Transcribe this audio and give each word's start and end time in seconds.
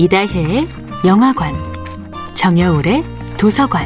이다혜의 0.00 0.68
영화관, 1.04 1.52
정여울의 2.34 3.04
도서관. 3.36 3.84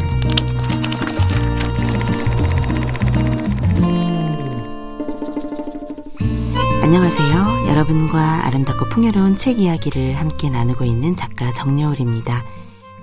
안녕하세요. 6.82 7.70
여러분과 7.70 8.46
아름답고 8.46 8.90
풍요로운 8.90 9.36
책 9.36 9.58
이야기를 9.58 10.12
함께 10.12 10.50
나누고 10.50 10.84
있는 10.84 11.14
작가 11.14 11.50
정여울입니다. 11.50 12.44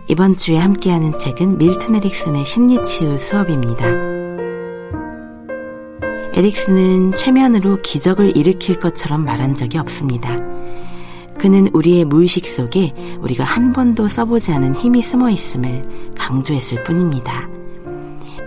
이번 0.07 0.35
주에 0.35 0.59
함께하는 0.59 1.15
책은 1.15 1.57
밀튼 1.57 1.95
에릭슨의 1.95 2.45
심리치유 2.45 3.17
수업입니다. 3.17 3.87
에릭슨은 6.35 7.15
최면으로 7.15 7.81
기적을 7.81 8.37
일으킬 8.37 8.77
것처럼 8.77 9.25
말한 9.25 9.55
적이 9.55 9.79
없습니다. 9.79 10.48
그는 11.39 11.69
우리의 11.71 12.03
무의식 12.03 12.45
속에 12.45 12.93
우리가 13.21 13.45
한 13.45 13.71
번도 13.71 14.09
써보지 14.09 14.51
않은 14.51 14.75
힘이 14.75 15.01
숨어 15.01 15.29
있음을 15.29 16.11
강조했을 16.17 16.83
뿐입니다. 16.83 17.47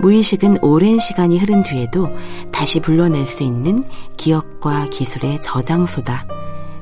무의식은 0.00 0.58
오랜 0.62 0.98
시간이 0.98 1.38
흐른 1.38 1.62
뒤에도 1.62 2.10
다시 2.52 2.80
불러낼 2.80 3.24
수 3.24 3.44
있는 3.44 3.82
기억과 4.18 4.88
기술의 4.90 5.40
저장소다. 5.40 6.26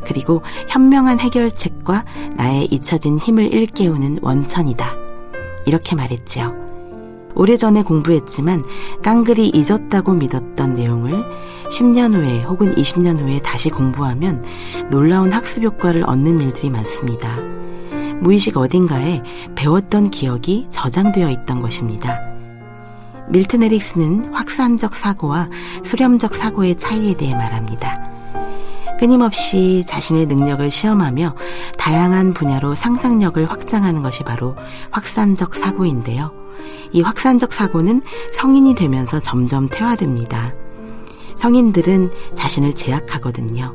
그리고 0.05 0.43
현명한 0.69 1.21
해결책과 1.21 2.05
나의 2.35 2.65
잊혀진 2.67 3.19
힘을 3.19 3.55
일깨우는 3.55 4.19
원천이다. 4.21 4.93
이렇게 5.67 5.95
말했지요. 5.95 6.71
오래전에 7.37 7.85
공부했지만 7.85 8.65
깡그리 9.03 9.51
잊었다고 9.51 10.15
믿었던 10.15 10.75
내용을 10.75 11.25
10년 11.71 12.15
후에 12.15 12.43
혹은 12.43 12.75
20년 12.75 13.19
후에 13.21 13.41
다시 13.41 13.71
공부하면 13.71 14.45
놀라운 14.91 15.33
학습 15.33 15.63
효과를 15.63 16.05
얻는 16.05 16.41
일들이 16.41 16.69
많습니다. 16.71 17.39
무의식 18.21 18.57
어딘가에 18.57 19.23
배웠던 19.55 20.11
기억이 20.11 20.67
저장되어 20.69 21.31
있던 21.31 21.61
것입니다. 21.61 22.19
밀튼 23.29 23.63
에릭스는 23.63 24.35
확산적 24.35 24.97
사고와 24.97 25.49
수렴적 25.85 26.35
사고의 26.35 26.77
차이에 26.77 27.15
대해 27.15 27.35
말합니다. 27.35 28.11
끊임없이 28.99 29.85
자신의 29.87 30.27
능력을 30.27 30.69
시험하며 30.71 31.35
다양한 31.79 32.35
분야로 32.35 32.75
상상력을 32.75 33.49
확장하는 33.49 34.03
것이 34.03 34.25
바로 34.25 34.57
확산적 34.91 35.55
사고인데요. 35.55 36.33
이 36.93 37.01
확산적 37.01 37.53
사고는 37.53 38.03
성인이 38.33 38.75
되면서 38.75 39.21
점점 39.21 39.69
퇴화됩니다. 39.71 40.53
성인들은 41.41 42.11
자신을 42.35 42.75
제약하거든요. 42.75 43.75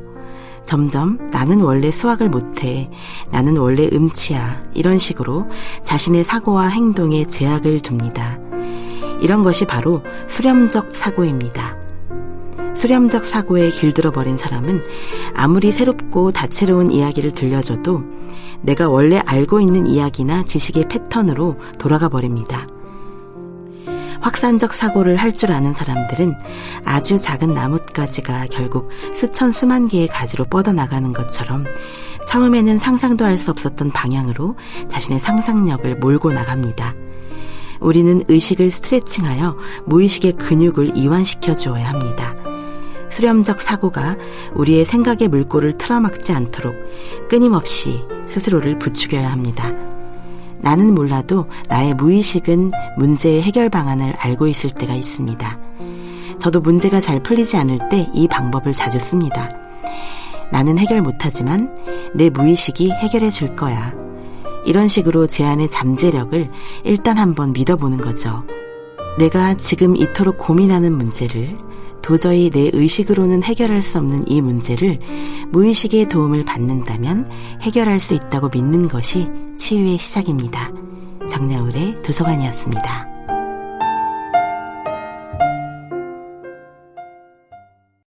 점점 0.62 1.18
나는 1.32 1.60
원래 1.60 1.90
수학을 1.90 2.28
못해, 2.28 2.88
나는 3.32 3.56
원래 3.56 3.88
음치야, 3.92 4.66
이런 4.72 4.98
식으로 4.98 5.48
자신의 5.82 6.22
사고와 6.22 6.68
행동에 6.68 7.24
제약을 7.24 7.80
둡니다. 7.84 8.38
이런 9.20 9.42
것이 9.42 9.64
바로 9.64 10.02
수렴적 10.28 10.94
사고입니다. 10.94 11.76
수렴적 12.76 13.24
사고에 13.24 13.70
길들어 13.70 14.12
버린 14.12 14.36
사람은 14.36 14.84
아무리 15.34 15.72
새롭고 15.72 16.30
다채로운 16.30 16.92
이야기를 16.92 17.32
들려줘도 17.32 18.04
내가 18.62 18.88
원래 18.88 19.20
알고 19.26 19.58
있는 19.58 19.88
이야기나 19.88 20.44
지식의 20.44 20.84
패턴으로 20.88 21.56
돌아가 21.80 22.08
버립니다. 22.08 22.68
확산적 24.20 24.72
사고를 24.74 25.16
할 25.16 25.32
줄 25.36 25.52
아는 25.52 25.74
사람들은 25.74 26.38
아주 26.84 27.18
작은 27.18 27.52
나뭇가지가 27.52 28.46
결국 28.50 28.88
수천 29.14 29.52
수만 29.52 29.86
개의 29.86 30.08
가지로 30.08 30.44
뻗어나가는 30.46 31.12
것처럼 31.12 31.64
처음에는 32.26 32.78
상상도 32.78 33.24
할 33.24 33.36
수 33.36 33.50
없었던 33.50 33.92
방향으로 33.92 34.56
자신의 34.88 35.20
상상력을 35.20 35.96
몰고 35.96 36.32
나갑니다. 36.32 36.94
우리는 37.80 38.22
의식을 38.28 38.70
스트레칭하여 38.70 39.56
무의식의 39.84 40.32
근육을 40.32 40.96
이완시켜 40.96 41.54
주어야 41.54 41.90
합니다. 41.90 42.34
수렴적 43.10 43.60
사고가 43.60 44.16
우리의 44.54 44.84
생각의 44.86 45.28
물꼬를 45.28 45.76
틀어막지 45.76 46.32
않도록 46.32 46.74
끊임없이 47.28 48.04
스스로를 48.26 48.78
부추겨야 48.78 49.30
합니다. 49.30 49.72
나는 50.58 50.94
몰라도 50.94 51.46
나의 51.68 51.94
무의식은 51.94 52.72
문제의 52.98 53.42
해결 53.42 53.68
방안을 53.68 54.14
알고 54.18 54.46
있을 54.48 54.70
때가 54.70 54.94
있습니다. 54.94 55.58
저도 56.38 56.60
문제가 56.60 57.00
잘 57.00 57.22
풀리지 57.22 57.56
않을 57.56 57.88
때 57.88 58.06
이 58.12 58.28
방법을 58.28 58.72
자주 58.72 58.98
씁니다. 58.98 59.50
나는 60.50 60.78
해결 60.78 61.02
못하지만 61.02 61.74
내 62.14 62.30
무의식이 62.30 62.90
해결해 62.90 63.30
줄 63.30 63.54
거야. 63.56 63.92
이런 64.64 64.88
식으로 64.88 65.26
제 65.26 65.44
안의 65.44 65.68
잠재력을 65.68 66.48
일단 66.84 67.18
한번 67.18 67.52
믿어보는 67.52 67.98
거죠. 67.98 68.44
내가 69.18 69.54
지금 69.54 69.96
이토록 69.96 70.38
고민하는 70.38 70.92
문제를 70.92 71.56
도저히 72.06 72.50
내 72.50 72.70
의식으로는 72.72 73.42
해결할 73.42 73.82
수 73.82 73.98
없는 73.98 74.28
이 74.28 74.40
문제를 74.40 75.00
무의식의 75.50 76.06
도움을 76.06 76.44
받는다면 76.44 77.28
해결할 77.62 77.98
수 77.98 78.14
있다고 78.14 78.48
믿는 78.48 78.86
것이 78.86 79.28
치유의 79.56 79.98
시작입니다. 79.98 80.70
정야울의 81.28 82.02
도서관이었습니다. 82.02 83.15